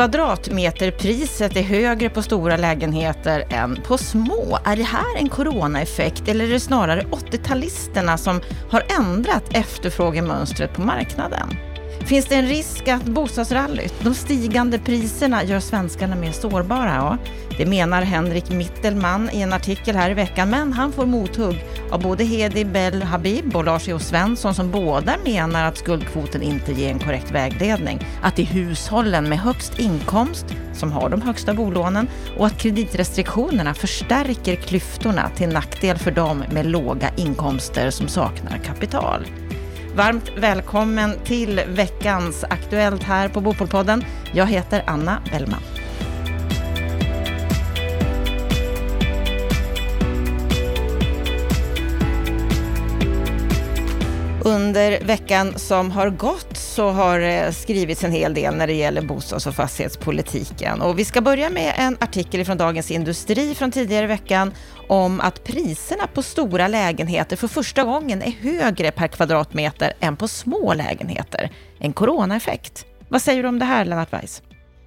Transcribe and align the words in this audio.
Kvadratmeterpriset 0.00 1.56
är 1.56 1.62
högre 1.62 2.10
på 2.10 2.22
stora 2.22 2.56
lägenheter 2.56 3.44
än 3.50 3.76
på 3.82 3.98
små. 3.98 4.58
Är 4.64 4.76
det 4.76 4.82
här 4.82 5.16
en 5.16 5.28
coronaeffekt 5.28 6.28
eller 6.28 6.44
är 6.44 6.48
det 6.48 6.60
snarare 6.60 7.00
80-talisterna 7.00 8.16
som 8.16 8.40
har 8.70 8.82
ändrat 8.98 9.44
efterfrågemönstret 9.50 10.72
på 10.74 10.82
marknaden? 10.82 11.69
Finns 12.04 12.26
det 12.26 12.34
en 12.34 12.46
risk 12.46 12.88
att 12.88 13.04
bostadsrallyt, 13.04 13.94
de 14.00 14.14
stigande 14.14 14.78
priserna, 14.78 15.44
gör 15.44 15.60
svenskarna 15.60 16.16
mer 16.16 16.32
sårbara? 16.32 16.94
Ja, 16.94 17.18
det 17.58 17.66
menar 17.66 18.02
Henrik 18.02 18.50
Mittelman 18.50 19.30
i 19.32 19.40
en 19.40 19.52
artikel 19.52 19.96
här 19.96 20.10
i 20.10 20.14
veckan, 20.14 20.50
men 20.50 20.72
han 20.72 20.92
får 20.92 21.06
mothugg 21.06 21.64
av 21.90 22.02
både 22.02 22.24
Hedi 22.24 22.64
Bel 22.64 23.02
Habib 23.02 23.56
och 23.56 23.64
Lars 23.64 23.88
E.O. 23.88 23.98
Svensson 23.98 24.54
som 24.54 24.70
båda 24.70 25.14
menar 25.24 25.64
att 25.64 25.78
skuldkvoten 25.78 26.42
inte 26.42 26.72
ger 26.72 26.90
en 26.90 26.98
korrekt 26.98 27.30
vägledning. 27.30 28.06
Att 28.22 28.36
det 28.36 28.42
är 28.42 28.46
hushållen 28.46 29.28
med 29.28 29.38
högst 29.38 29.78
inkomst 29.78 30.46
som 30.72 30.92
har 30.92 31.08
de 31.08 31.22
högsta 31.22 31.54
bolånen 31.54 32.08
och 32.38 32.46
att 32.46 32.58
kreditrestriktionerna 32.58 33.74
förstärker 33.74 34.56
klyftorna 34.56 35.30
till 35.36 35.48
nackdel 35.48 35.98
för 35.98 36.10
dem 36.10 36.44
med 36.52 36.66
låga 36.66 37.10
inkomster 37.16 37.90
som 37.90 38.08
saknar 38.08 38.58
kapital. 38.58 39.26
Varmt 39.94 40.30
välkommen 40.36 41.18
till 41.24 41.60
veckans 41.68 42.44
Aktuellt 42.44 43.02
här 43.02 43.28
på 43.28 43.40
Bopolpodden. 43.40 44.04
Jag 44.32 44.46
heter 44.46 44.84
Anna 44.86 45.22
Bellman. 45.30 45.62
Under 54.44 55.04
veckan 55.04 55.58
som 55.58 55.90
har 55.90 56.10
gått 56.10 56.49
så 56.70 56.90
har 56.90 57.18
det 57.18 57.52
skrivits 57.52 58.04
en 58.04 58.12
hel 58.12 58.34
del 58.34 58.54
när 58.54 58.66
det 58.66 58.72
gäller 58.72 59.02
bostads 59.02 59.46
och 59.46 59.54
fastighetspolitiken. 59.54 60.82
Och 60.82 60.98
vi 60.98 61.04
ska 61.04 61.20
börja 61.20 61.50
med 61.50 61.74
en 61.78 61.96
artikel 62.00 62.44
från 62.44 62.56
Dagens 62.56 62.90
Industri 62.90 63.54
från 63.54 63.70
tidigare 63.70 64.04
i 64.04 64.08
veckan 64.08 64.52
om 64.88 65.20
att 65.20 65.44
priserna 65.44 66.06
på 66.06 66.22
stora 66.22 66.68
lägenheter 66.68 67.36
för 67.36 67.48
första 67.48 67.84
gången 67.84 68.22
är 68.22 68.30
högre 68.30 68.90
per 68.90 69.08
kvadratmeter 69.08 69.92
än 70.00 70.16
på 70.16 70.28
små 70.28 70.74
lägenheter. 70.74 71.50
En 71.78 71.92
coronaeffekt. 71.92 72.86
Vad 73.08 73.22
säger 73.22 73.42
du 73.42 73.48
om 73.48 73.58
det 73.58 73.64
här, 73.64 73.84
Lennart 73.84 74.12
Weiss? 74.12 74.42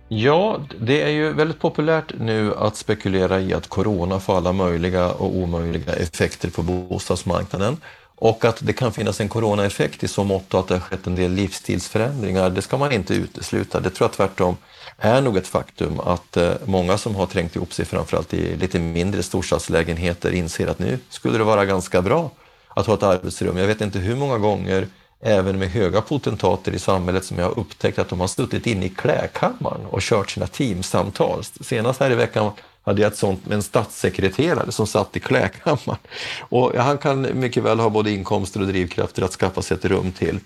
Ja, 0.08 0.62
det 0.80 1.02
är 1.02 1.10
ju 1.10 1.34
väldigt 1.34 1.60
populärt 1.60 2.14
nu 2.20 2.54
att 2.56 2.76
spekulera 2.76 3.40
i 3.40 3.54
att 3.54 3.68
corona 3.68 4.20
får 4.20 4.38
alla 4.38 4.52
möjliga 4.52 5.12
och 5.12 5.36
omöjliga 5.36 5.94
effekter 5.94 6.50
på 6.50 6.62
bostadsmarknaden. 6.62 7.78
Och 8.16 8.46
att 8.46 8.58
det 8.62 8.74
kan 8.74 8.94
finnas 8.94 9.22
en 9.22 9.30
coronaeffekt 9.30 10.04
i 10.04 10.08
så 10.08 10.24
mått 10.24 10.54
att 10.54 10.68
det 10.68 10.74
har 10.74 10.82
skett 10.82 11.08
en 11.08 11.16
del 11.16 11.32
livsstilsförändringar, 11.32 12.50
det 12.50 12.62
ska 12.62 12.78
man 12.78 12.92
inte 12.92 13.14
utesluta. 13.14 13.80
Det 13.80 13.90
tror 13.90 14.10
jag 14.10 14.14
tvärtom 14.14 14.58
är 14.98 15.22
nog 15.22 15.38
ett 15.38 15.48
faktum 15.48 16.00
att 16.00 16.38
eh, 16.38 16.54
många 16.66 16.98
som 16.98 17.16
har 17.16 17.26
trängt 17.26 17.56
ihop 17.56 17.74
sig 17.74 17.86
framförallt 17.86 18.34
i 18.34 18.56
lite 18.56 18.80
mindre 18.80 19.24
storstadslägenheter 19.24 20.32
inser 20.32 20.68
att 20.68 20.80
nu 20.80 21.00
skulle 21.10 21.38
det 21.38 21.44
vara 21.44 21.66
ganska 21.66 22.02
bra 22.02 22.32
att 22.68 22.86
ha 22.86 22.94
ett 22.94 23.04
arbetsrum. 23.04 23.58
Jag 23.58 23.68
vet 23.68 23.82
inte 23.82 24.00
hur 24.00 24.16
många 24.16 24.38
gånger 24.38 24.88
även 25.22 25.60
med 25.60 25.70
höga 25.70 26.02
potentater 26.02 26.72
i 26.72 26.80
samhället 26.80 27.26
som 27.26 27.38
jag 27.38 27.46
har 27.46 27.60
upptäckt 27.60 28.00
att 28.00 28.10
de 28.10 28.20
har 28.20 28.28
suttit 28.28 28.68
inne 28.68 28.86
i 28.86 28.90
klädkammaren 28.90 29.86
och 29.86 30.02
kört 30.02 30.30
sina 30.32 30.48
teamsamtal. 30.48 31.44
Senast 31.62 32.00
här 32.00 32.12
i 32.12 32.16
veckan 32.16 32.52
hade 32.84 33.02
jag 33.02 33.12
ett 33.12 33.18
sånt 33.18 33.46
med 33.46 33.56
en 33.56 33.64
statssekreterare 33.64 34.72
som 34.72 34.88
satt 34.88 35.18
i 35.18 35.20
klädkammaren. 35.20 36.00
Och 36.40 36.76
han 36.76 36.98
kan 36.98 37.40
mycket 37.40 37.64
väl 37.64 37.80
ha 37.80 37.90
både 37.90 38.12
inkomster 38.12 38.62
och 38.62 38.68
drivkrafter 38.68 39.22
att 39.22 39.32
skaffa 39.32 39.62
sig 39.62 39.78
ett 39.78 39.86
rum 39.86 40.12
till. 40.12 40.40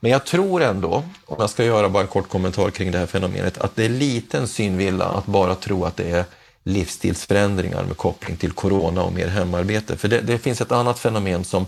Men 0.00 0.10
jag 0.10 0.24
tror 0.24 0.62
ändå, 0.62 1.02
om 1.26 1.36
jag 1.38 1.50
ska 1.50 1.64
göra 1.64 1.88
bara 1.88 2.02
en 2.02 2.08
kort 2.08 2.28
kommentar 2.28 2.70
kring 2.70 2.90
det 2.90 2.98
här 2.98 3.06
fenomenet, 3.06 3.58
att 3.58 3.76
det 3.76 3.84
är 3.84 3.88
liten 3.88 4.48
synvilla 4.48 5.04
att 5.04 5.26
bara 5.26 5.54
tro 5.54 5.84
att 5.84 5.96
det 5.96 6.10
är 6.10 6.24
livsstilsförändringar 6.64 7.84
med 7.84 7.96
koppling 7.96 8.36
till 8.36 8.52
corona 8.52 9.02
och 9.02 9.12
mer 9.12 9.28
hemarbete. 9.28 9.96
För 9.96 10.08
det, 10.08 10.20
det 10.20 10.38
finns 10.38 10.60
ett 10.60 10.72
annat 10.72 10.98
fenomen 10.98 11.44
som 11.44 11.66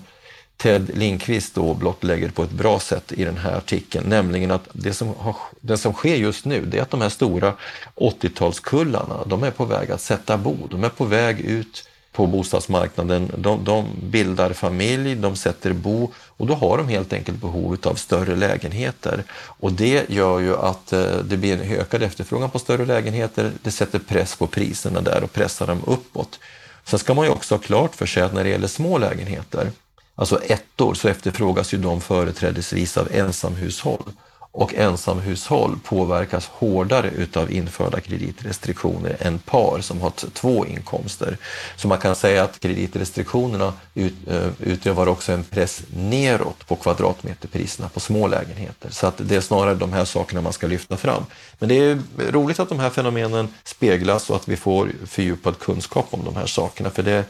Ted 0.57 0.99
Lindqvist 0.99 1.55
då 1.55 1.75
blottlägger 1.75 2.29
på 2.29 2.43
ett 2.43 2.51
bra 2.51 2.81
sätt 2.81 3.13
i 3.13 3.25
den 3.25 3.37
här 3.37 3.57
artikeln, 3.57 4.09
nämligen 4.09 4.51
att 4.51 4.69
det 4.73 4.93
som, 4.93 5.15
har, 5.19 5.37
det 5.61 5.77
som 5.77 5.93
sker 5.93 6.17
just 6.17 6.45
nu, 6.45 6.65
det 6.65 6.79
är 6.79 6.83
att 6.83 6.91
de 6.91 7.01
här 7.01 7.09
stora 7.09 7.55
80-talskullarna, 7.97 9.29
de 9.29 9.43
är 9.43 9.51
på 9.51 9.65
väg 9.65 9.91
att 9.91 10.01
sätta 10.01 10.37
bo. 10.37 10.57
De 10.71 10.85
är 10.85 10.89
på 10.89 11.05
väg 11.05 11.41
ut 11.41 11.89
på 12.15 12.27
bostadsmarknaden. 12.27 13.31
De, 13.37 13.65
de, 13.65 13.87
bildar 14.03 14.53
familj, 14.53 15.15
de 15.15 15.37
sätter 15.37 15.73
bo 15.73 16.13
och 16.17 16.47
då 16.47 16.55
har 16.55 16.79
de 16.79 16.89
helt 16.89 17.13
enkelt 17.13 17.41
behov 17.41 17.77
av 17.83 17.95
större 17.95 18.37
lägenheter. 18.37 19.25
Och 19.33 19.73
det 19.73 20.11
gör 20.11 20.41
ju 20.41 20.57
att 20.57 20.93
eh, 20.93 21.17
det 21.25 21.37
blir 21.37 21.53
en 21.53 21.73
ökad 21.73 22.03
efterfrågan 22.03 22.51
på 22.51 22.59
större 22.59 22.87
lägenheter. 22.87 23.53
Det 23.63 23.71
sätter 23.71 23.99
press 23.99 24.37
på 24.37 24.47
priserna 24.47 25.01
där 25.01 25.25
och 25.25 25.33
pressar 25.33 25.67
dem 25.67 25.83
uppåt. 25.87 26.39
Sen 26.85 26.99
ska 26.99 27.15
man 27.15 27.25
ju 27.25 27.31
också 27.31 27.55
ha 27.55 27.61
klart 27.61 27.95
för 27.95 28.07
sig 28.07 28.23
att 28.23 28.35
när 28.35 28.45
det 28.45 28.51
gäller 28.51 28.69
små 28.69 28.99
lägenheter 28.99 29.71
Alltså 30.15 30.43
ettor 30.43 30.95
så 30.95 31.09
efterfrågas 31.09 31.75
ju 31.75 31.79
de 31.79 32.01
företrädesvis 32.01 32.97
av 32.97 33.09
ensamhushåll 33.13 34.13
och 34.55 34.75
ensamhushåll 34.75 35.79
påverkas 35.85 36.47
hårdare 36.47 37.11
utav 37.11 37.53
införda 37.53 38.01
kreditrestriktioner 38.01 39.17
än 39.21 39.39
par 39.39 39.81
som 39.81 40.01
har 40.01 40.11
två 40.11 40.67
inkomster. 40.67 41.37
Så 41.77 41.89
man 41.89 41.99
kan 41.99 42.17
säga 42.17 42.45
att 42.45 42.61
kreditrestriktionerna 42.61 43.73
ut, 43.95 44.15
eh, 44.27 44.49
utövar 44.61 45.07
också 45.07 45.33
en 45.33 45.45
press 45.45 45.83
neråt 45.97 46.67
på 46.67 46.77
kvadratmeterpriserna 46.77 47.89
på 47.89 48.01
små 48.01 48.27
lägenheter. 48.27 48.91
Så 48.91 49.07
att 49.07 49.15
det 49.19 49.37
är 49.37 49.41
snarare 49.41 49.75
de 49.75 49.93
här 49.93 50.05
sakerna 50.05 50.41
man 50.41 50.53
ska 50.53 50.67
lyfta 50.67 50.97
fram. 50.97 51.25
Men 51.59 51.69
det 51.69 51.75
är 51.75 51.99
roligt 52.31 52.61
att 52.61 52.69
de 52.69 52.81
här 52.81 52.91
fenomenen 52.91 53.49
speglas 53.65 54.31
och 54.31 54.37
att 54.37 54.49
vi 54.49 54.57
får 54.57 54.93
fördjupad 55.07 55.59
kunskap 55.59 56.07
om 56.11 56.25
de 56.25 56.37
här 56.37 56.47
sakerna. 56.47 56.91
För 56.91 57.03
det 57.03 57.25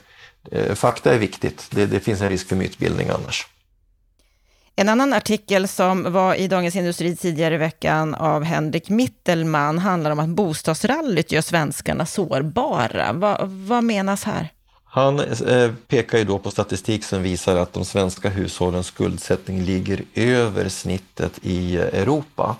fakta 0.74 1.14
är 1.14 1.18
viktigt. 1.18 1.66
Det, 1.70 1.86
det 1.86 2.00
finns 2.00 2.20
en 2.20 2.28
risk 2.28 2.48
för 2.48 2.56
mytbildning 2.56 3.08
annars. 3.08 3.46
En 4.76 4.88
annan 4.88 5.12
artikel 5.12 5.68
som 5.68 6.12
var 6.12 6.34
i 6.34 6.48
Dagens 6.48 6.76
Industri 6.76 7.16
tidigare 7.16 7.54
i 7.54 7.58
veckan 7.58 8.14
av 8.14 8.42
Henrik 8.42 8.88
Mittelman 8.88 9.78
handlar 9.78 10.10
om 10.10 10.18
att 10.18 10.28
bostadsrallyt 10.28 11.32
gör 11.32 11.42
svenskarna 11.42 12.06
sårbara. 12.06 13.12
Va, 13.12 13.38
vad 13.42 13.84
menas 13.84 14.24
här? 14.24 14.48
Han 14.84 15.20
eh, 15.20 15.72
pekar 15.88 16.18
ju 16.18 16.24
då 16.24 16.38
på 16.38 16.50
statistik 16.50 17.04
som 17.04 17.22
visar 17.22 17.56
att 17.56 17.72
de 17.72 17.84
svenska 17.84 18.28
hushållens 18.28 18.86
skuldsättning 18.86 19.62
ligger 19.62 20.04
över 20.14 20.68
snittet 20.68 21.38
i 21.42 21.76
Europa. 21.76 22.56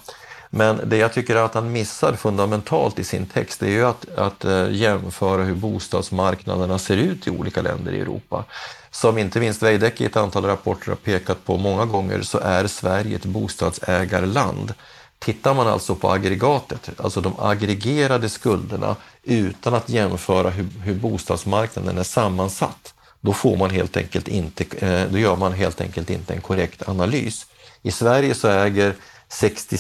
Men 0.56 0.80
det 0.84 0.96
jag 0.96 1.12
tycker 1.12 1.36
att 1.36 1.54
han 1.54 1.72
missar 1.72 2.12
fundamentalt 2.12 2.98
i 2.98 3.04
sin 3.04 3.26
text 3.26 3.62
är 3.62 3.68
ju 3.68 3.84
att, 3.84 4.18
att 4.18 4.44
eh, 4.44 4.70
jämföra 4.70 5.42
hur 5.42 5.54
bostadsmarknaderna 5.54 6.78
ser 6.78 6.96
ut 6.96 7.26
i 7.26 7.30
olika 7.30 7.62
länder 7.62 7.92
i 7.92 8.00
Europa. 8.00 8.44
Som 8.90 9.18
inte 9.18 9.40
minst 9.40 9.62
Veidekke 9.62 10.04
i 10.04 10.06
ett 10.06 10.16
antal 10.16 10.44
rapporter 10.44 10.88
har 10.88 10.96
pekat 10.96 11.44
på 11.44 11.56
många 11.56 11.84
gånger 11.84 12.22
så 12.22 12.38
är 12.38 12.66
Sverige 12.66 13.16
ett 13.16 13.24
bostadsägarland. 13.24 14.74
Tittar 15.18 15.54
man 15.54 15.66
alltså 15.66 15.94
på 15.94 16.10
aggregatet, 16.10 16.90
alltså 16.96 17.20
de 17.20 17.34
aggregerade 17.38 18.28
skulderna 18.28 18.96
utan 19.22 19.74
att 19.74 19.88
jämföra 19.88 20.50
hur, 20.50 20.66
hur 20.82 20.94
bostadsmarknaden 20.94 21.98
är 21.98 22.02
sammansatt, 22.02 22.94
då, 23.20 23.32
får 23.32 23.56
man 23.56 23.70
helt 23.70 23.96
enkelt 23.96 24.28
inte, 24.28 24.64
eh, 24.86 25.10
då 25.10 25.18
gör 25.18 25.36
man 25.36 25.52
helt 25.52 25.80
enkelt 25.80 26.10
inte 26.10 26.34
en 26.34 26.40
korrekt 26.40 26.88
analys. 26.88 27.46
I 27.82 27.90
Sverige 27.90 28.34
så 28.34 28.48
äger 28.48 28.94
60, 29.28 29.78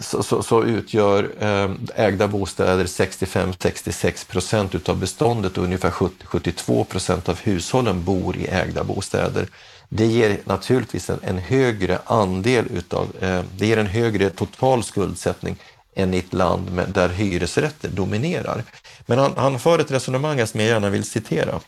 så, 0.00 0.22
så, 0.22 0.42
så, 0.42 0.64
utgör 0.64 1.30
eh, 1.40 1.70
ägda 1.94 2.28
bostäder 2.28 2.84
65-66 2.84 4.30
procent 4.30 4.74
utav 4.74 4.98
beståndet 4.98 5.58
och 5.58 5.64
ungefär 5.64 5.90
70-72 5.90 6.84
procent 6.84 7.28
av 7.28 7.38
hushållen 7.40 8.04
bor 8.04 8.36
i 8.36 8.46
ägda 8.46 8.84
bostäder. 8.84 9.48
Det 9.88 10.06
ger 10.06 10.38
naturligtvis 10.44 11.10
en, 11.10 11.18
en 11.22 11.38
högre 11.38 11.98
andel 12.04 12.66
utav, 12.70 13.08
eh, 13.20 13.42
det 13.58 13.66
ger 13.66 13.76
en 13.76 13.86
högre 13.86 14.30
total 14.30 14.84
skuldsättning 14.84 15.56
än 15.94 16.14
i 16.14 16.18
ett 16.18 16.32
land 16.32 16.72
med, 16.72 16.88
där 16.88 17.08
hyresrätter 17.08 17.88
dominerar. 17.88 18.64
Men 19.06 19.18
han, 19.18 19.32
han 19.36 19.58
för 19.58 19.78
ett 19.78 19.90
resonemang 19.90 20.46
som 20.46 20.60
jag 20.60 20.68
gärna 20.68 20.90
vill 20.90 21.04
citera. 21.04 21.60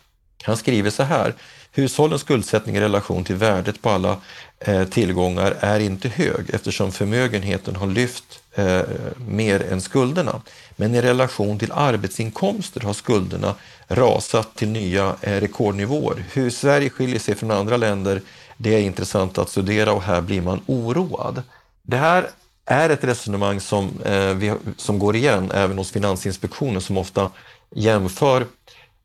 Han 0.42 0.56
skriver 0.56 0.90
så 0.90 1.02
här. 1.02 1.34
Hushållens 1.72 2.20
skuldsättning 2.20 2.76
i 2.76 2.80
relation 2.80 3.24
till 3.24 3.34
värdet 3.34 3.82
på 3.82 3.90
alla 3.90 4.16
eh, 4.58 4.84
tillgångar 4.84 5.56
är 5.60 5.80
inte 5.80 6.08
hög 6.08 6.50
eftersom 6.52 6.92
förmögenheten 6.92 7.76
har 7.76 7.86
lyft 7.86 8.40
eh, 8.54 8.80
mer 9.28 9.72
än 9.72 9.80
skulderna. 9.80 10.40
Men 10.76 10.94
i 10.94 11.02
relation 11.02 11.58
till 11.58 11.72
arbetsinkomster 11.72 12.80
har 12.80 12.92
skulderna 12.92 13.54
rasat 13.88 14.56
till 14.56 14.68
nya 14.68 15.16
eh, 15.20 15.40
rekordnivåer. 15.40 16.24
Hur 16.32 16.50
Sverige 16.50 16.90
skiljer 16.90 17.18
sig 17.18 17.34
från 17.34 17.50
andra 17.50 17.76
länder, 17.76 18.22
det 18.56 18.74
är 18.74 18.80
intressant 18.80 19.38
att 19.38 19.50
studera 19.50 19.92
och 19.92 20.02
här 20.02 20.20
blir 20.20 20.42
man 20.42 20.60
oroad. 20.66 21.42
Det 21.82 21.96
här 21.96 22.30
är 22.66 22.90
ett 22.90 23.04
resonemang 23.04 23.60
som, 23.60 24.00
eh, 24.04 24.34
vi, 24.34 24.54
som 24.76 24.98
går 24.98 25.16
igen 25.16 25.50
även 25.54 25.78
hos 25.78 25.90
Finansinspektionen 25.90 26.80
som 26.80 26.98
ofta 26.98 27.30
jämför 27.74 28.46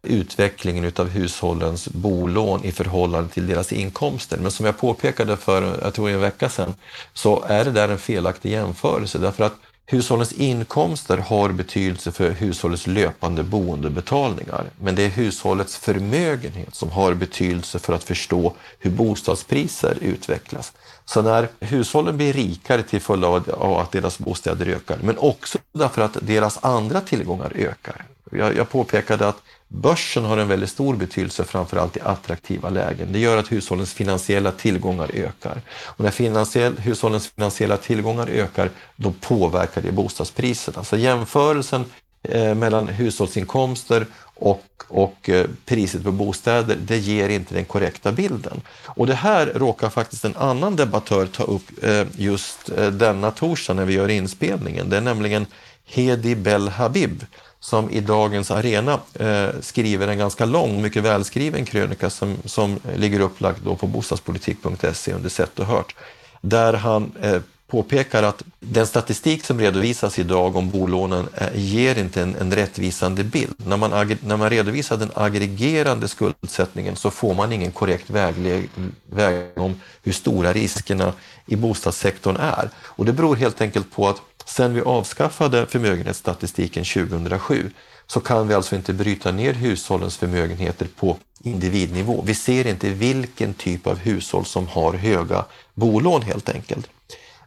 utvecklingen 0.04 0.86
utav 0.86 1.10
hushållens 1.10 1.88
bolån 1.88 2.64
i 2.64 2.72
förhållande 2.72 3.30
till 3.30 3.48
deras 3.48 3.74
inkomster. 3.74 4.38
Men 4.38 4.52
som 4.52 4.66
jag 4.66 4.78
påpekade 4.78 5.38
för, 5.38 5.80
jag 5.82 5.94
tror 5.94 6.10
en 6.10 6.20
vecka 6.20 6.50
sedan, 6.50 6.74
så 7.14 7.44
är 7.48 7.66
det 7.66 7.72
där 7.72 7.90
en 7.90 7.98
felaktig 7.98 8.52
jämförelse 8.52 9.18
därför 9.18 9.44
att 9.44 9.56
Hushållens 9.92 10.34
inkomster 10.34 11.18
har 11.18 11.50
betydelse 11.50 12.12
för 12.12 12.32
hushållets 12.32 12.88
löpande 12.88 13.44
boendebetalningar, 13.44 14.66
men 14.80 14.96
det 14.96 15.04
är 15.04 15.10
hushållets 15.10 15.78
förmögenhet 15.78 16.76
som 16.76 16.92
har 16.92 17.14
betydelse 17.14 17.80
för 17.80 17.94
att 17.94 18.04
förstå 18.04 18.54
hur 18.80 18.92
bostadspriser 18.92 19.98
utvecklas. 20.02 20.74
Så 21.06 21.22
när 21.22 21.50
hushållen 21.60 22.18
blir 22.18 22.34
rikare 22.34 22.84
till 22.84 23.02
följd 23.02 23.26
av 23.26 23.78
att 23.80 23.92
deras 23.92 24.20
bostäder 24.20 24.66
ökar, 24.66 24.98
men 25.04 25.18
också 25.18 25.58
därför 25.74 26.02
att 26.02 26.18
deras 26.22 26.64
andra 26.64 27.02
tillgångar 27.02 27.52
ökar. 27.56 28.06
Jag, 28.32 28.56
jag 28.56 28.70
påpekade 28.70 29.28
att 29.28 29.42
börsen 29.68 30.26
har 30.26 30.38
en 30.38 30.48
väldigt 30.48 30.70
stor 30.70 30.96
betydelse 30.96 31.44
framförallt 31.44 31.98
i 31.98 32.00
attraktiva 32.02 32.70
lägen. 32.70 33.12
Det 33.12 33.20
gör 33.20 33.38
att 33.38 33.52
hushållens 33.52 33.94
finansiella 33.94 34.52
tillgångar 34.52 35.12
ökar. 35.14 35.62
Och 35.86 36.04
när 36.04 36.12
finansiell, 36.12 36.78
hushållens 36.78 37.28
finansiella 37.28 37.78
tillgångar 37.78 38.28
ökar, 38.28 38.70
då 38.96 39.14
påverkar 39.22 39.82
det 39.82 39.92
bostadspriserna. 39.92 40.84
Så 40.84 40.98
jämförelsen 40.98 41.86
eh, 42.24 42.56
mellan 42.56 42.88
hushållsinkomster 42.88 44.06
och, 44.42 44.66
och 44.88 45.30
eh, 45.30 45.48
priset 45.66 46.04
på 46.04 46.12
bostäder, 46.12 46.78
det 46.82 46.98
ger 46.98 47.30
inte 47.30 47.54
den 47.54 47.66
korrekta 47.66 48.12
bilden. 48.12 48.62
Och 48.86 49.08
det 49.08 49.16
här 49.16 49.46
råkar 49.46 49.90
faktiskt 49.90 50.26
en 50.26 50.38
annan 50.38 50.76
debattör 50.76 51.26
ta 51.26 51.44
upp 51.44 51.84
eh, 51.84 52.08
just 52.16 52.70
eh, 52.70 52.88
denna 52.88 53.32
torsdag 53.32 53.74
när 53.74 53.86
vi 53.86 53.94
gör 53.94 54.10
inspelningen. 54.10 54.90
Det 54.90 54.98
är 54.98 55.02
nämligen 55.02 55.46
Hedi 55.86 56.36
Bel 56.36 56.68
Habib 56.70 57.26
som 57.64 57.90
i 57.90 58.00
Dagens 58.00 58.52
Arena 58.52 59.00
eh, 59.14 59.50
skriver 59.62 60.08
en 60.08 60.18
ganska 60.18 60.46
lång, 60.46 60.82
mycket 60.82 61.04
välskriven 61.04 61.66
krönika 61.66 62.10
som, 62.10 62.38
som 62.46 62.80
ligger 62.96 63.20
upplagd 63.20 63.58
då 63.64 63.76
på 63.76 63.88
bostadspolitik.se 63.88 65.14
under 65.14 65.30
Sett 65.30 65.60
och 65.60 65.66
hört, 65.66 65.96
där 66.42 66.74
han 66.74 67.12
eh, 67.22 67.42
påpekar 67.68 68.24
att 68.24 68.44
den 68.60 68.88
statistik 68.88 69.46
som 69.46 69.60
redovisas 69.60 70.20
idag 70.20 70.56
om 70.56 70.70
bolånen 70.70 71.28
eh, 71.38 71.48
ger 71.56 71.98
inte 71.98 72.22
en, 72.22 72.36
en 72.36 72.54
rättvisande 72.54 73.24
bild. 73.24 73.56
När 73.58 73.78
man, 73.78 74.18
när 74.24 74.38
man 74.38 74.50
redovisar 74.50 74.98
den 74.98 75.12
aggregerande 75.16 76.08
skuldsättningen 76.08 76.96
så 76.96 77.12
får 77.12 77.34
man 77.34 77.54
ingen 77.54 77.72
korrekt 77.72 78.10
vägledning 78.10 78.70
om 79.56 79.82
hur 80.04 80.12
stora 80.12 80.54
riskerna 80.54 81.14
i 81.46 81.56
bostadssektorn 81.56 82.38
är. 82.38 82.70
Och 82.78 83.06
det 83.06 83.14
beror 83.14 83.36
helt 83.36 83.62
enkelt 83.62 83.92
på 83.92 84.10
att 84.10 84.22
Sen 84.56 84.74
vi 84.74 84.82
avskaffade 84.82 85.66
förmögenhetsstatistiken 85.68 86.84
2007 86.84 87.72
så 88.08 88.20
kan 88.20 88.48
vi 88.48 88.54
alltså 88.54 88.76
inte 88.76 88.94
bryta 88.94 89.32
ner 89.32 89.54
hushållens 89.54 90.18
förmögenheter 90.18 90.88
på 91.00 91.18
individnivå. 91.44 92.24
Vi 92.26 92.36
ser 92.36 92.68
inte 92.68 92.90
vilken 92.90 93.54
typ 93.54 93.88
av 93.88 93.98
hushåll 93.98 94.46
som 94.46 94.68
har 94.68 94.94
höga 94.94 95.46
bolån 95.74 96.22
helt 96.22 96.50
enkelt. 96.50 96.90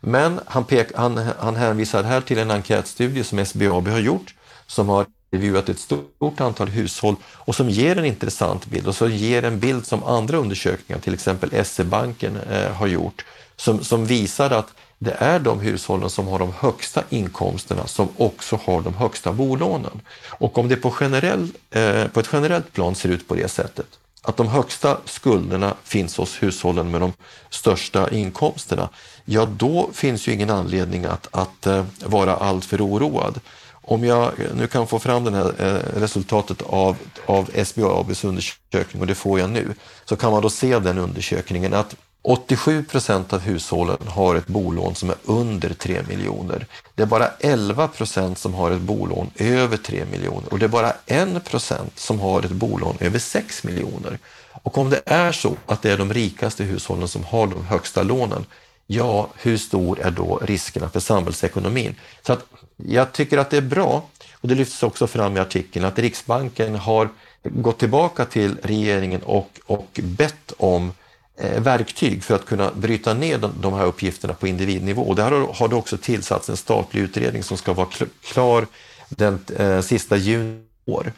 Men 0.01 0.41
han, 0.47 0.65
pek, 0.65 0.89
han, 0.95 1.17
han 1.39 1.57
hänvisar 1.57 2.03
här 2.03 2.21
till 2.21 2.39
en 2.39 2.51
enkätstudie 2.51 3.25
som 3.25 3.47
SBAB 3.47 3.89
har 3.89 4.01
gjort 4.01 4.35
som 4.67 4.89
har 4.89 5.07
intervjuat 5.33 5.69
ett 5.69 5.79
stort 5.79 6.41
antal 6.41 6.69
hushåll 6.69 7.17
och 7.25 7.55
som 7.55 7.71
ger 7.71 7.99
en 7.99 8.05
intressant 8.05 8.67
bild 8.67 8.87
och 8.87 8.97
som 8.97 9.11
ger 9.11 9.45
en 9.45 9.61
bild 9.61 9.87
som 9.87 10.05
andra 10.05 10.37
undersökningar, 10.37 11.01
till 11.01 11.15
exempel 11.15 11.65
SE-banken 11.65 12.37
eh, 12.51 12.73
har 12.73 12.87
gjort, 12.87 13.25
som, 13.57 13.85
som 13.85 14.07
visar 14.07 14.51
att 14.51 14.75
det 15.05 15.17
är 15.19 15.39
de 15.39 15.61
hushållen 15.61 16.11
som 16.11 16.27
har 16.29 16.39
de 16.39 16.53
högsta 16.59 17.03
inkomsterna 17.09 17.87
som 17.87 18.09
också 18.17 18.59
har 18.65 18.81
de 18.81 18.95
högsta 18.95 19.33
bolånen. 19.33 20.01
Och 20.29 20.59
om 20.59 20.69
det 20.69 20.77
på, 20.77 20.91
generell, 20.91 21.49
eh, 21.71 22.07
på 22.07 22.21
ett 22.21 22.29
generellt 22.33 22.73
plan 22.73 22.95
ser 22.95 23.09
ut 23.09 23.29
på 23.29 23.35
det 23.35 23.49
sättet, 23.49 23.87
att 24.23 24.37
de 24.37 24.49
högsta 24.49 24.99
skulderna 25.05 25.75
finns 25.85 26.17
hos 26.17 26.43
hushållen 26.43 26.91
med 26.91 27.01
de 27.01 27.13
största 27.51 28.11
inkomsterna, 28.11 28.89
ja 29.25 29.47
då 29.47 29.91
finns 29.93 30.29
ju 30.29 30.33
ingen 30.33 30.51
anledning 30.51 31.05
att, 31.05 31.29
att 31.31 31.67
eh, 31.67 31.85
vara 32.05 32.37
alltför 32.37 32.87
oroad. 32.87 33.41
Om 33.73 34.05
jag 34.05 34.25
eh, 34.25 34.55
nu 34.55 34.67
kan 34.67 34.87
få 34.87 34.99
fram 34.99 35.25
det 35.25 35.31
här 35.31 35.53
eh, 35.59 36.01
resultatet 36.01 36.63
av, 36.63 36.97
av 37.27 37.51
SBABs 37.65 38.25
undersökning, 38.25 39.01
och 39.01 39.07
det 39.07 39.15
får 39.15 39.41
jag 39.41 39.51
nu, 39.51 39.75
så 40.05 40.17
kan 40.17 40.33
man 40.33 40.43
då 40.43 40.51
se 40.51 40.79
den 40.79 40.99
undersökningen 40.99 41.75
att 41.75 41.97
87 42.27 42.85
procent 42.85 43.33
av 43.33 43.41
hushållen 43.41 44.09
har 44.09 44.35
ett 44.35 44.47
bolån 44.47 44.95
som 44.95 45.11
är 45.11 45.17
under 45.25 45.75
3 45.75 46.03
miljoner. 46.09 46.67
Det 46.95 47.03
är 47.03 47.07
bara 47.07 47.31
11 47.41 47.89
procent 47.89 48.39
som 48.39 48.55
har 48.55 48.71
ett 48.71 48.81
bolån 48.81 49.31
över 49.37 49.77
3 49.77 50.05
miljoner 50.05 50.53
och 50.53 50.59
det 50.59 50.65
är 50.65 50.69
bara 50.69 50.93
1 51.07 51.45
procent 51.45 51.99
som 51.99 52.21
har 52.21 52.43
ett 52.43 52.51
bolån 52.51 52.97
över 53.01 53.19
6 53.19 53.65
miljoner. 53.65 54.19
Och 54.63 54.79
om 54.79 54.91
det 54.91 55.01
är 55.07 55.33
så 55.33 55.57
att 55.67 55.83
det 55.83 55.91
är 55.91 55.99
de 55.99 56.13
rikaste 56.13 56.65
hushållen 56.65 57.09
som 57.09 57.25
har 57.25 57.47
de 57.47 57.65
högsta 57.65 58.03
lånen, 58.03 58.47
ja, 58.87 59.29
hur 59.37 59.57
stor 59.57 60.01
är 60.01 60.11
då 60.11 60.39
riskerna 60.43 60.89
för 60.89 61.01
samhällsekonomin? 61.01 61.95
Så 62.27 62.33
att 62.33 62.47
jag 62.77 63.13
tycker 63.13 63.39
att 63.39 63.51
det 63.51 63.57
är 63.57 63.61
bra, 63.61 64.09
och 64.35 64.49
det 64.49 64.55
lyfts 64.55 64.83
också 64.83 65.07
fram 65.07 65.37
i 65.37 65.41
artikeln, 65.41 65.85
att 65.85 65.99
Riksbanken 65.99 66.75
har 66.75 67.09
gått 67.43 67.79
tillbaka 67.79 68.25
till 68.25 68.57
regeringen 68.63 69.23
och, 69.23 69.61
och 69.67 70.01
bett 70.03 70.53
om 70.57 70.93
Eh, 71.04 71.04
Eh, 71.37 71.61
verktyg 71.61 72.25
för 72.25 72.35
att 72.35 72.47
kunna 72.47 72.71
bryta 72.75 73.15
ner 73.15 73.51
de 73.61 73.73
här 73.73 73.85
uppgifterna 73.85 74.35
på 74.35 74.47
individnivå. 74.47 75.03
Och 75.03 75.17
där 75.17 75.31
har 75.55 75.69
det 75.69 75.75
också 75.75 75.97
tillsatts 75.97 76.49
en 76.49 76.57
statlig 76.57 77.01
utredning 77.01 77.43
som 77.43 77.57
ska 77.57 77.73
vara 77.73 77.89
klar 78.23 78.67
den 79.09 79.39
eh, 79.57 79.81
sista 79.81 80.17
juni 80.17 80.61
år. 80.87 81.13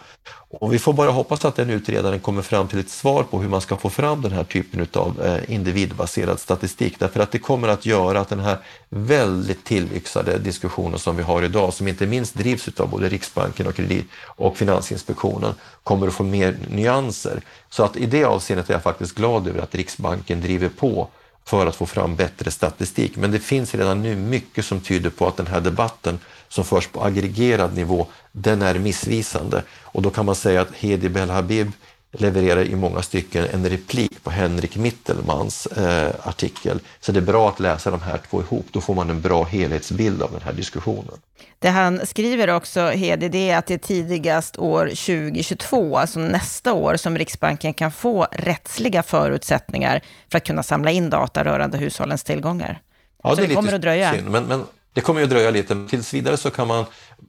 Och 0.48 0.72
vi 0.72 0.78
får 0.78 0.92
bara 0.92 1.10
hoppas 1.10 1.44
att 1.44 1.56
den 1.56 1.70
utredaren 1.70 2.20
kommer 2.20 2.42
fram 2.42 2.68
till 2.68 2.78
ett 2.78 2.90
svar 2.90 3.22
på 3.22 3.40
hur 3.40 3.48
man 3.48 3.60
ska 3.60 3.76
få 3.76 3.90
fram 3.90 4.22
den 4.22 4.32
här 4.32 4.44
typen 4.44 4.86
av 4.92 5.22
eh, 5.22 5.54
individbaserad 5.54 6.40
statistik. 6.40 6.98
Därför 6.98 7.20
att 7.20 7.32
det 7.32 7.38
kommer 7.38 7.68
att 7.68 7.86
göra 7.86 8.20
att 8.20 8.28
den 8.28 8.40
här 8.40 8.58
väldigt 8.88 9.64
tillyxade 9.64 10.38
diskussionen 10.38 10.98
som 10.98 11.16
vi 11.16 11.22
har 11.22 11.42
idag, 11.42 11.74
som 11.74 11.88
inte 11.88 12.06
minst 12.06 12.34
drivs 12.34 12.80
av 12.80 12.88
både 12.88 13.08
Riksbanken 13.08 13.66
och, 13.66 13.74
Kredit 13.74 14.06
och 14.24 14.56
Finansinspektionen, 14.56 15.54
kommer 15.82 16.06
att 16.06 16.14
få 16.14 16.22
mer 16.22 16.56
nyanser. 16.69 17.40
Så 17.70 17.82
att 17.82 17.96
i 17.96 18.06
det 18.06 18.24
avseendet 18.24 18.70
är 18.70 18.74
jag 18.74 18.82
faktiskt 18.82 19.14
glad 19.14 19.48
över 19.48 19.60
att 19.60 19.74
Riksbanken 19.74 20.40
driver 20.40 20.69
på 20.69 21.08
för 21.44 21.66
att 21.66 21.76
få 21.76 21.86
fram 21.86 22.16
bättre 22.16 22.50
statistik. 22.50 23.16
Men 23.16 23.30
det 23.30 23.38
finns 23.38 23.74
redan 23.74 24.02
nu 24.02 24.16
mycket 24.16 24.64
som 24.64 24.80
tyder 24.80 25.10
på 25.10 25.26
att 25.26 25.36
den 25.36 25.46
här 25.46 25.60
debatten 25.60 26.19
som 26.48 26.64
förs 26.64 26.87
på 26.87 27.04
aggregerad 27.04 27.76
nivå, 27.76 28.06
den 28.32 28.62
är 28.62 28.78
missvisande. 28.78 29.62
Och 29.82 30.02
då 30.02 30.10
kan 30.10 30.26
man 30.26 30.34
säga 30.34 30.60
att 30.60 30.75
Hedi 30.75 31.08
Belhabib 31.08 31.72
levererar 32.19 32.64
i 32.64 32.76
många 32.76 33.02
stycken 33.02 33.46
en 33.52 33.69
replik 33.69 34.25
på 34.25 34.31
Henrik 34.31 34.76
Mittelmans 34.76 35.66
eh, 35.66 36.12
artikel. 36.22 36.81
Så 37.00 37.12
det 37.12 37.19
är 37.19 37.22
bra 37.22 37.48
att 37.48 37.60
läsa 37.60 37.90
de 37.90 38.00
här 38.00 38.20
två 38.31 38.40
ihop, 38.40 38.66
då 38.70 38.81
får 38.81 38.94
man 38.94 39.10
en 39.10 39.20
bra 39.20 39.44
helhetsbild 39.44 40.22
av 40.22 40.32
den 40.32 40.43
här 40.43 40.52
diskussionen. 40.52 41.14
Det 41.58 41.69
han 41.69 42.06
skriver 42.06 42.50
också, 42.50 42.81
Hedi, 42.81 43.29
det 43.29 43.50
är 43.50 43.58
att 43.58 43.67
det 43.67 43.74
är 43.74 43.79
tidigast 43.79 44.58
år 44.58 44.86
2022, 44.86 45.96
alltså 45.96 46.19
nästa 46.19 46.72
år, 46.72 46.96
som 46.96 47.19
Riksbanken 47.19 47.74
kan 47.74 47.93
få 47.93 48.26
rättsliga 48.32 49.03
förutsättningar 49.03 50.00
för 50.31 50.38
att 50.38 50.44
kunna 50.44 50.62
samla 50.62 50.91
in 50.91 51.10
data 51.10 51.44
rörande 51.44 51.79
hushållens 51.79 52.24
tillgångar. 52.24 52.81
Ja, 53.22 53.31
så 53.31 53.41
det, 53.41 53.46
det 53.46 53.55
kommer 53.55 53.72
att 53.72 53.82
dröja. 53.82 54.12
Synd, 54.12 54.31
men, 54.31 54.44
men 54.44 54.65
det 54.96 55.03
kommer 55.03 55.20
ju 55.20 55.26
dröja 55.26 55.50
lite, 55.50 55.74
men 55.74 55.88
tills 55.88 56.15
vidare 56.15 56.36
så 56.36 56.50
kan 56.50 56.69
man 56.69 56.84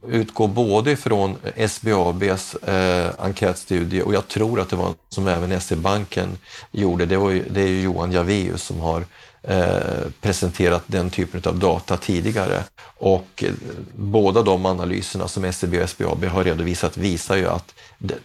utgå 0.08 0.48
både 0.48 0.96
från 0.96 1.36
eh, 1.56 1.70
SBABs 1.70 2.56
eh, 2.56 3.12
enkätstudie 3.20 4.02
och 4.02 4.14
jag 4.14 4.28
tror 4.28 4.60
att 4.60 4.70
det 4.70 4.76
var 4.76 4.94
som 5.10 5.28
även 5.28 5.62
SE-banken 5.62 6.38
gjorde. 6.72 7.06
Det, 7.06 7.18
var 7.18 7.30
ju, 7.30 7.44
det 7.50 7.62
är 7.62 7.68
ju 7.68 7.82
Johan 7.82 8.12
Javeus 8.12 8.64
som 8.64 8.80
har 8.80 9.06
eh, 9.44 10.10
presenterat 10.22 10.84
den 10.88 11.10
typen 11.10 11.42
av 11.46 11.60
data 11.60 11.98
tidigare. 11.98 12.64
Och 12.98 13.44
eh, 13.44 13.52
båda 13.96 14.42
de 14.42 14.66
analyserna 14.66 15.28
som 15.28 15.54
SEB 15.54 15.74
och 15.74 15.90
SBAB 15.90 16.26
har 16.26 16.44
redovisat 16.44 16.98
visar 16.98 17.36
ju 17.36 17.48
att 17.48 17.74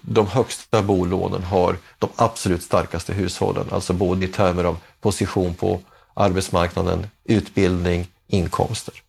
de 0.00 0.26
högsta 0.26 0.82
bolånen 0.82 1.42
har 1.42 1.76
de 1.98 2.08
absolut 2.16 2.62
starkaste 2.62 3.12
hushållen, 3.12 3.66
alltså 3.70 3.92
både 3.92 4.24
i 4.24 4.28
termer 4.28 4.64
av 4.64 4.76
position 5.00 5.54
på 5.54 5.80
arbetsmarknaden, 6.14 7.06
utbildning, 7.24 8.06
inkomster. 8.28 9.02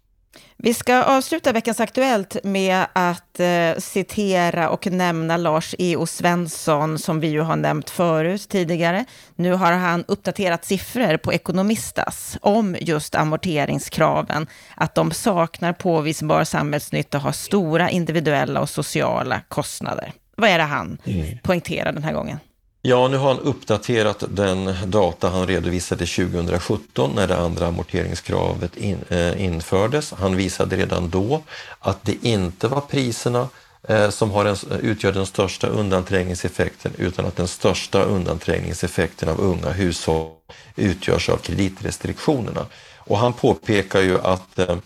Vi 0.58 0.74
ska 0.74 1.04
avsluta 1.04 1.52
veckans 1.52 1.80
Aktuellt 1.80 2.38
med 2.44 2.86
att 2.94 3.40
eh, 3.40 3.78
citera 3.78 4.70
och 4.70 4.88
nämna 4.88 5.38
Lars 5.38 5.76
E.O. 5.80 6.06
Svensson, 6.06 7.00
som 7.00 7.20
vi 7.20 7.28
ju 7.28 7.42
har 7.42 7.56
nämnt 7.56 7.90
förut 7.90 8.50
tidigare. 8.50 9.06
Nu 9.36 9.54
har 9.54 9.72
han 9.72 10.04
uppdaterat 10.08 10.66
siffror 10.66 11.18
på 11.18 11.34
Ekonomistas 11.34 12.38
om 12.42 12.76
just 12.82 13.16
amorteringskraven, 13.16 14.48
att 14.76 14.96
de 14.96 15.12
saknar 15.12 15.74
påvisbar 15.74 16.44
samhällsnytta 16.44 17.18
och 17.18 17.24
har 17.24 17.32
stora 17.32 17.90
individuella 17.90 18.62
och 18.62 18.70
sociala 18.70 19.42
kostnader. 19.48 20.14
Vad 20.38 20.50
är 20.50 20.58
det 20.58 20.64
han 20.64 20.98
mm. 21.04 21.38
poängterar 21.44 21.92
den 21.92 22.04
här 22.04 22.14
gången? 22.14 22.40
Ja, 22.86 23.08
nu 23.08 23.18
har 23.18 23.28
han 23.28 23.40
uppdaterat 23.40 24.24
den 24.30 24.74
data 24.86 25.30
han 25.30 25.48
redovisade 25.48 26.06
2017 26.06 27.12
när 27.16 27.28
det 27.28 27.38
andra 27.38 27.68
amorteringskravet 27.68 28.78
in, 28.78 28.98
eh, 29.10 29.44
infördes. 29.44 30.12
Han 30.12 30.36
visade 30.36 30.76
redan 30.76 31.10
då 31.10 31.44
att 31.80 32.06
det 32.06 32.26
inte 32.26 32.68
var 32.68 32.82
priserna 32.82 33.50
eh, 33.88 34.10
som 34.10 34.32
har 34.32 34.46
en, 34.46 34.56
utgör 34.82 35.12
den 35.12 35.26
största 35.26 35.68
undanträngningseffekten 35.68 36.92
utan 36.98 37.26
att 37.26 37.36
den 37.36 37.48
största 37.48 38.04
undanträngningseffekten 38.04 39.30
av 39.30 39.40
unga 39.40 39.70
hushåll 39.70 40.32
utgörs 40.76 41.30
av 41.30 41.38
kreditrestriktionerna. 41.38 42.66
Och 42.98 43.18
han 43.18 43.34
påpekar 43.34 44.02
ju 44.02 44.22
att 44.22 44.60
eh, 44.60 44.78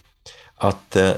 att 0.55 0.95
eh, 0.95 1.11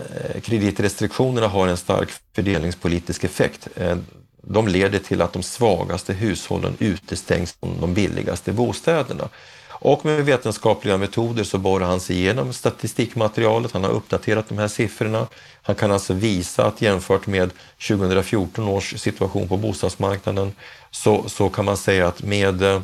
kreditrestriktionerna 0.43 1.47
har 1.47 1.67
en 1.67 1.77
stark 1.77 2.09
fördelningspolitisk 2.35 3.23
effekt. 3.23 3.67
Eh, 3.75 3.97
de 4.41 4.67
leder 4.67 4.99
till 4.99 5.21
att 5.21 5.33
de 5.33 5.43
svagaste 5.43 6.13
hushållen 6.13 6.75
utestängs 6.79 7.55
från 7.59 7.81
de 7.81 7.93
billigaste 7.93 8.51
bostäderna. 8.51 9.29
Och 9.81 10.05
med 10.05 10.25
vetenskapliga 10.25 10.97
metoder 10.97 11.43
så 11.43 11.57
borrar 11.57 11.85
han 11.85 11.99
sig 11.99 12.15
igenom 12.15 12.53
statistikmaterialet, 12.53 13.71
han 13.71 13.83
har 13.83 13.91
uppdaterat 13.91 14.49
de 14.49 14.57
här 14.57 14.67
siffrorna. 14.67 15.27
Han 15.61 15.75
kan 15.75 15.91
alltså 15.91 16.13
visa 16.13 16.65
att 16.65 16.81
jämfört 16.81 17.27
med 17.27 17.49
2014 17.87 18.67
års 18.67 18.99
situation 18.99 19.47
på 19.47 19.57
bostadsmarknaden 19.57 20.53
så, 20.91 21.29
så 21.29 21.49
kan 21.49 21.65
man 21.65 21.77
säga 21.77 22.07
att 22.07 22.23
med 22.23 22.61
eh, 22.61 22.81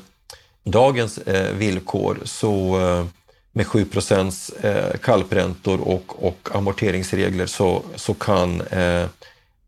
dagens 0.64 1.18
eh, 1.18 1.54
villkor 1.56 2.18
så 2.24 2.80
eh, 2.80 3.06
med 3.52 3.68
7 3.68 3.86
procents 3.86 4.50
eh, 4.50 4.98
kalpräntor 4.98 5.82
och, 5.82 6.26
och 6.28 6.50
amorteringsregler 6.54 7.46
så, 7.46 7.84
så 7.96 8.14
kan 8.14 8.62
eh, 8.62 9.06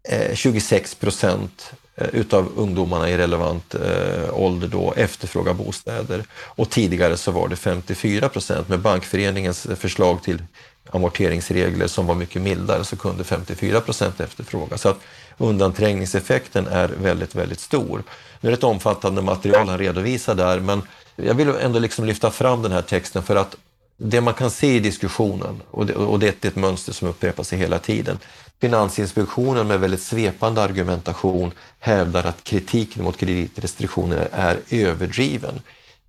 Eh, 0.09 0.35
26 0.35 0.95
procent 0.95 1.71
eh, 1.95 2.07
utav 2.13 2.51
ungdomarna 2.55 3.09
i 3.09 3.17
relevant 3.17 3.75
eh, 3.75 4.33
ålder 4.33 4.67
då 4.67 4.93
efterfrågar 4.93 5.53
bostäder. 5.53 6.23
Och 6.33 6.69
tidigare 6.69 7.17
så 7.17 7.31
var 7.31 7.47
det 7.47 7.55
54 7.55 8.29
procent. 8.29 8.69
Med 8.69 8.79
Bankföreningens 8.79 9.67
förslag 9.79 10.23
till 10.23 10.43
amorteringsregler 10.91 11.87
som 11.87 12.07
var 12.07 12.15
mycket 12.15 12.41
mildare 12.41 12.83
så 12.83 12.95
kunde 12.95 13.23
54 13.23 13.81
procent 13.81 14.19
efterfråga. 14.19 14.77
Så 14.77 14.89
att 14.89 14.99
undanträngningseffekten 15.37 16.67
är 16.67 16.87
väldigt, 16.87 17.35
väldigt 17.35 17.59
stor. 17.59 18.03
Nu 18.41 18.49
är 18.49 18.51
det 18.51 18.57
ett 18.57 18.63
omfattande 18.63 19.21
material 19.21 19.69
han 19.69 19.77
redovisar 19.77 20.35
där, 20.35 20.59
men 20.59 20.81
jag 21.15 21.33
vill 21.33 21.49
ändå 21.49 21.79
liksom 21.79 22.05
lyfta 22.05 22.31
fram 22.31 22.61
den 22.61 22.71
här 22.71 22.81
texten 22.81 23.23
för 23.23 23.35
att 23.35 23.55
det 23.97 24.21
man 24.21 24.33
kan 24.33 24.51
se 24.51 24.75
i 24.75 24.79
diskussionen, 24.79 25.61
och 25.71 25.85
det, 25.85 25.93
och 25.93 26.19
det 26.19 26.45
är 26.45 26.47
ett 26.47 26.55
mönster 26.55 26.93
som 26.93 27.07
upprepar 27.07 27.43
sig 27.43 27.59
hela 27.59 27.79
tiden, 27.79 28.19
Finansinspektionen 28.61 29.67
med 29.67 29.79
väldigt 29.79 30.01
svepande 30.01 30.61
argumentation 30.61 31.51
hävdar 31.79 32.23
att 32.23 32.43
kritiken 32.43 33.03
mot 33.03 33.17
kreditrestriktioner 33.17 34.27
är 34.31 34.59
överdriven. 34.69 35.61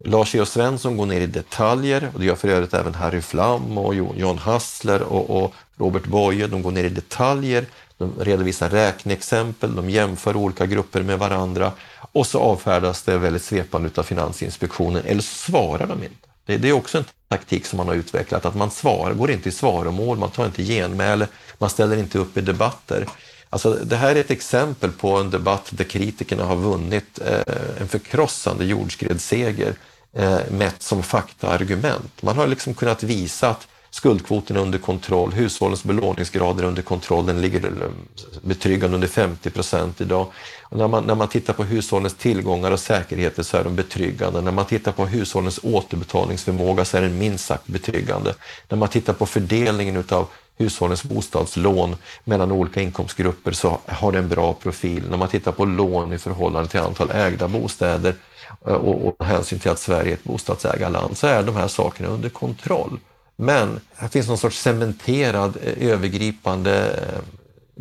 Lars 0.05 0.35
E.O. 0.35 0.45
Svensson 0.45 0.97
går 0.97 1.07
ner 1.07 1.21
i 1.21 1.27
detaljer 1.27 2.11
och 2.15 2.21
det 2.21 2.27
gör 2.27 2.35
för 2.35 2.49
övrigt 2.49 2.75
även 2.75 2.95
Harry 2.95 3.21
Flam 3.21 3.79
och 3.79 3.95
John 3.95 4.39
Hassler 4.39 5.03
och, 5.03 5.45
och 5.45 5.55
Robert 5.77 6.07
Boye. 6.07 6.47
De 6.47 6.63
går 6.63 6.71
ner 6.71 6.85
i 6.85 6.89
detaljer, 6.89 7.67
de 7.99 8.13
redovisar 8.21 8.71
räkneexempel, 8.71 9.77
de 9.77 9.91
jämför 9.91 10.37
olika 10.37 10.67
grupper 10.67 11.03
med 11.03 11.19
varandra 11.19 11.73
och 12.13 12.27
så 12.27 12.39
avfärdas 12.39 13.03
det 13.03 13.19
väldigt 13.19 13.43
svepande 13.43 13.91
av 13.95 14.03
Finansinspektionen 14.03 15.03
eller 15.05 15.23
så 15.23 15.35
svarar 15.35 15.87
de 15.87 16.03
inte. 16.03 16.28
Det, 16.49 16.57
det, 16.57 16.69
är 16.69 16.73
också 16.73 16.99
en 16.99 17.05
taktik 17.29 17.67
som 17.67 17.77
man 17.77 17.89
har 17.89 17.95
utvecklat, 17.95 18.45
att 18.45 18.55
man 18.55 18.71
svar, 18.71 19.13
går 19.13 19.31
inte 19.31 19.49
i 19.49 19.53
svaromål, 19.53 20.19
man 20.19 20.31
tar 20.31 20.47
inte 20.47 20.63
genmäle, 20.63 21.27
man 21.59 21.71
ställer 21.71 21.97
inte 21.97 22.19
upp 22.19 22.37
i 22.37 22.41
debatter. 22.41 23.07
Alltså, 23.51 23.75
det 23.75 23.97
här 23.97 24.17
är 24.17 24.21
ett 24.21 24.31
exempel 24.31 24.93
på 24.93 25.17
en 25.17 25.31
debatt 25.31 25.69
där 25.71 25.85
kritikerna 25.85 26.45
har 26.45 26.57
vunnit 26.57 27.19
eh, 27.25 27.55
en 27.81 27.89
förkrossande 27.89 28.65
jordskredsseger 28.65 29.75
eh, 30.13 30.41
mätt 30.51 30.83
som 30.83 31.03
faktaargument. 31.03 32.23
Man 32.23 32.37
har 32.37 32.47
liksom 32.47 32.75
kunnat 32.75 33.03
visa 33.03 33.51
att 33.51 33.69
skuldkvoten 33.91 34.57
är 34.57 34.61
under 34.61 34.79
kontroll, 34.79 35.33
hushållens 35.33 35.85
belåningsgrader 35.85 36.63
är 36.63 36.69
under 36.69 36.83
kontroll, 36.83 37.27
den 37.27 37.41
ligger 37.41 37.67
eh, 37.67 37.73
betryggande 38.43 38.95
under 38.95 39.09
50 39.09 39.51
procent 39.51 40.01
idag. 40.01 40.27
Och 40.63 40.79
när, 40.79 40.89
man, 40.89 41.05
när 41.05 41.15
man 41.15 41.29
tittar 41.29 41.53
på 41.53 41.65
hushållens 41.65 42.15
tillgångar 42.15 42.71
och 42.71 42.81
säkerheter 42.81 43.43
så 43.43 43.57
är 43.57 43.65
de 43.65 43.77
betryggande. 43.77 44.41
När 44.41 44.53
man 44.53 44.65
tittar 44.65 44.93
på 44.93 45.07
hushållens 45.07 45.61
återbetalningsförmåga 45.63 46.85
så 46.85 46.97
är 46.97 47.03
den 47.03 47.19
minst 47.19 47.47
sagt 47.47 47.67
betryggande. 47.67 48.35
När 48.69 48.79
man 48.79 48.89
tittar 48.89 49.13
på 49.13 49.27
fördelningen 49.27 49.97
utav 49.97 50.27
hushållens 50.59 51.05
bostadslån 51.05 51.97
mellan 52.25 52.53
olika 52.53 52.81
inkomstgrupper 52.81 53.53
så 53.53 53.79
har 53.87 54.13
det 54.13 54.19
en 54.19 54.29
bra 54.29 54.53
profil. 54.55 55.05
När 55.11 55.17
man 55.17 55.29
tittar 55.29 55.53
på 55.53 55.65
lån 55.65 56.13
i 56.13 56.19
förhållande 56.19 56.69
till 56.69 56.81
antal 56.81 57.11
ägda 57.11 57.49
bostäder 57.49 58.15
eh, 58.67 58.73
och, 58.73 59.07
och 59.07 59.27
hänsyn 59.27 59.59
till 59.59 59.71
att 59.71 59.79
Sverige 59.79 60.11
är 60.11 60.15
ett 60.15 60.25
bostadsägarland 60.25 61.17
så 61.17 61.27
är 61.27 61.43
de 61.43 61.57
här 61.57 61.69
sakerna 61.69 62.09
under 62.09 62.29
kontroll. 62.29 62.99
Men 63.41 63.81
här 63.95 64.09
finns 64.09 64.29
någon 64.29 64.39
sorts 64.39 64.59
cementerad 64.59 65.59
eh, 65.63 65.89
övergripande 65.89 66.91
eh, 66.91 67.21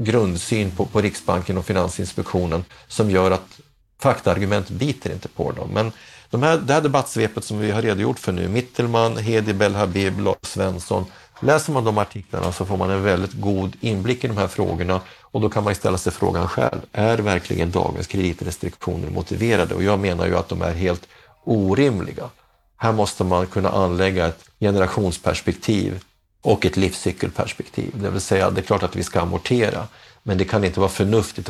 grundsyn 0.03 0.71
på, 0.71 0.85
på 0.85 1.01
Riksbanken 1.01 1.57
och 1.57 1.65
Finansinspektionen 1.65 2.65
som 2.87 3.11
gör 3.11 3.31
att 3.31 3.59
faktaargument 3.99 4.69
biter 4.69 5.11
inte 5.11 5.27
på 5.27 5.51
dem. 5.51 5.69
Men 5.73 5.91
de 6.29 6.43
här, 6.43 6.57
det 6.57 6.73
här 6.73 6.81
debattsvepet 6.81 7.43
som 7.43 7.59
vi 7.59 7.71
har 7.71 7.81
redogjort 7.81 8.19
för 8.19 8.31
nu, 8.31 8.47
Mittelman, 8.47 9.17
Hedi 9.17 9.53
Belhabib, 9.53 10.19
Lars 10.19 10.37
Svensson, 10.41 11.05
läser 11.41 11.73
man 11.73 11.83
de 11.83 11.97
artiklarna 11.97 12.51
så 12.51 12.65
får 12.65 12.77
man 12.77 12.89
en 12.89 13.03
väldigt 13.03 13.33
god 13.33 13.75
inblick 13.79 14.23
i 14.23 14.27
de 14.27 14.37
här 14.37 14.47
frågorna 14.47 15.01
och 15.21 15.41
då 15.41 15.49
kan 15.49 15.63
man 15.63 15.75
ställa 15.75 15.97
sig 15.97 16.11
frågan 16.11 16.47
själv, 16.47 16.81
är 16.91 17.17
verkligen 17.17 17.71
dagens 17.71 18.07
kreditrestriktioner 18.07 19.09
motiverade? 19.09 19.75
Och 19.75 19.83
jag 19.83 19.99
menar 19.99 20.27
ju 20.27 20.37
att 20.37 20.49
de 20.49 20.61
är 20.61 20.73
helt 20.73 21.07
orimliga. 21.43 22.29
Här 22.77 22.93
måste 22.93 23.23
man 23.23 23.47
kunna 23.47 23.69
anlägga 23.69 24.27
ett 24.27 24.49
generationsperspektiv 24.59 25.99
och 26.41 26.65
ett 26.65 26.77
livscykelperspektiv. 26.77 27.91
Det 27.93 28.09
vill 28.09 28.21
säga, 28.21 28.49
det 28.49 28.61
är 28.61 28.65
klart 28.65 28.83
att 28.83 28.95
vi 28.95 29.03
ska 29.03 29.21
amortera, 29.21 29.87
men 30.23 30.37
det 30.37 30.45
kan 30.45 30.63
inte 30.63 30.79
vara 30.79 30.89
förnuftigt 30.89 31.49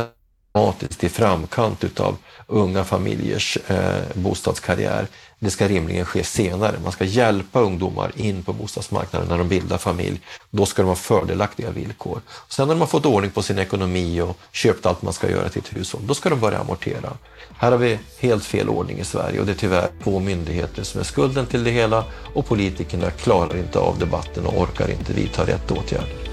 dramatiskt 0.58 1.04
i 1.04 1.10
framkant 1.10 1.84
utav 1.84 2.18
unga 2.48 2.84
familjers 2.84 3.58
eh, 3.68 4.02
bostadskarriär. 4.14 5.08
Det 5.40 5.50
ska 5.52 5.68
rimligen 5.68 6.06
ske 6.06 6.24
senare. 6.24 6.76
Man 6.84 6.92
ska 6.92 7.06
hjälpa 7.06 7.60
ungdomar 7.60 8.12
in 8.16 8.44
på 8.44 8.54
bostadsmarknaden 8.54 9.28
när 9.28 9.38
de 9.38 9.48
bildar 9.48 9.78
familj. 9.78 10.22
Då 10.50 10.66
ska 10.66 10.82
de 10.82 10.88
ha 10.88 10.96
fördelaktiga 10.96 11.72
villkor. 11.72 12.22
Sen 12.50 12.68
när 12.68 12.76
de 12.76 12.80
har 12.80 12.88
fått 12.88 13.06
ordning 13.06 13.32
på 13.32 13.42
sin 13.42 13.60
ekonomi 13.60 14.22
och 14.22 14.38
köpt 14.52 14.86
allt 14.86 15.02
man 15.02 15.14
ska 15.14 15.30
göra 15.30 15.50
till 15.50 15.62
ett 15.62 15.78
hushåll, 15.78 16.02
då 16.08 16.14
ska 16.14 16.30
de 16.30 16.40
börja 16.40 16.60
amortera. 16.60 17.14
Här 17.58 17.72
har 17.72 17.78
vi 17.78 18.00
helt 18.20 18.46
fel 18.46 18.70
ordning 18.70 19.00
i 19.00 19.06
Sverige 19.06 19.40
och 19.40 19.46
det 19.46 19.52
är 19.52 19.56
tyvärr 19.56 19.90
två 20.04 20.20
myndigheter 20.20 20.84
som 20.84 21.00
är 21.00 21.06
skulden 21.06 21.46
till 21.46 21.64
det 21.64 21.72
hela 21.72 22.04
och 22.34 22.46
politikerna 22.46 23.12
klarar 23.12 23.58
inte 23.58 23.80
av 23.80 24.00
debatten 24.00 24.46
och 24.46 24.62
orkar 24.62 24.92
inte 24.92 25.14
vidta 25.14 25.46
rätt 25.46 25.72
åtgärder. 25.72 26.27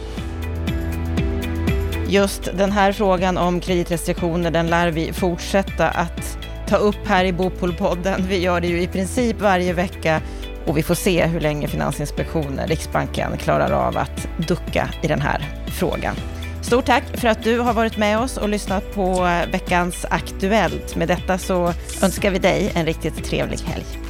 Just 2.08 2.48
den 2.56 2.72
här 2.72 2.92
frågan 2.92 3.38
om 3.38 3.60
kreditrestriktioner, 3.60 4.50
den 4.50 4.66
lär 4.66 4.90
vi 4.90 5.12
fortsätta 5.12 5.88
att 5.88 6.38
ta 6.68 6.76
upp 6.76 7.06
här 7.06 7.24
i 7.24 7.32
Bopolpodden. 7.32 8.24
Vi 8.28 8.38
gör 8.38 8.60
det 8.60 8.66
ju 8.66 8.82
i 8.82 8.86
princip 8.86 9.40
varje 9.40 9.72
vecka 9.72 10.20
och 10.66 10.76
vi 10.78 10.82
får 10.82 10.94
se 10.94 11.26
hur 11.26 11.40
länge 11.40 11.68
Finansinspektionen, 11.68 12.68
Riksbanken, 12.68 13.36
klarar 13.36 13.70
av 13.70 13.96
att 13.98 14.28
ducka 14.48 14.88
i 15.02 15.06
den 15.06 15.20
här 15.20 15.44
frågan. 15.66 16.14
Stort 16.62 16.86
tack 16.86 17.04
för 17.14 17.28
att 17.28 17.42
du 17.42 17.58
har 17.58 17.72
varit 17.72 17.96
med 17.96 18.18
oss 18.18 18.36
och 18.36 18.48
lyssnat 18.48 18.94
på 18.94 19.28
veckans 19.52 20.06
Aktuellt. 20.10 20.96
Med 20.96 21.08
detta 21.08 21.38
så 21.38 21.72
önskar 22.02 22.30
vi 22.30 22.38
dig 22.38 22.72
en 22.74 22.86
riktigt 22.86 23.24
trevlig 23.24 23.58
helg. 23.58 24.03